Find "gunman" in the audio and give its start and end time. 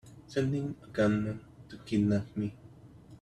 0.87-1.39